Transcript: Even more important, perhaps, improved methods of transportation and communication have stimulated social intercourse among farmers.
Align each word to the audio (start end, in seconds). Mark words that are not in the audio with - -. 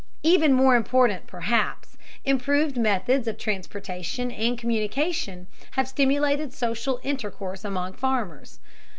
Even 0.23 0.51
more 0.53 0.75
important, 0.75 1.27
perhaps, 1.27 1.95
improved 2.25 2.75
methods 2.75 3.27
of 3.27 3.37
transportation 3.37 4.31
and 4.31 4.57
communication 4.57 5.45
have 5.73 5.87
stimulated 5.87 6.51
social 6.51 6.99
intercourse 7.03 7.63
among 7.63 7.93
farmers. 7.93 8.59